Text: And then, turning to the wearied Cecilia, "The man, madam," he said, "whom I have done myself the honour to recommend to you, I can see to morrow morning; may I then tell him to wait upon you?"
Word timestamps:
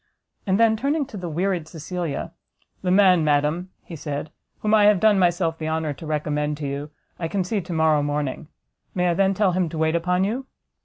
And 0.47 0.59
then, 0.59 0.75
turning 0.75 1.05
to 1.05 1.15
the 1.15 1.29
wearied 1.29 1.67
Cecilia, 1.67 2.31
"The 2.81 2.89
man, 2.89 3.23
madam," 3.23 3.69
he 3.83 3.95
said, 3.95 4.31
"whom 4.61 4.73
I 4.73 4.85
have 4.85 4.99
done 4.99 5.19
myself 5.19 5.59
the 5.59 5.69
honour 5.69 5.93
to 5.93 6.07
recommend 6.07 6.57
to 6.57 6.67
you, 6.67 6.89
I 7.19 7.27
can 7.27 7.43
see 7.43 7.61
to 7.61 7.71
morrow 7.73 8.01
morning; 8.01 8.47
may 8.95 9.09
I 9.09 9.13
then 9.13 9.35
tell 9.35 9.51
him 9.51 9.69
to 9.69 9.77
wait 9.77 9.93
upon 9.95 10.23
you?" 10.23 10.47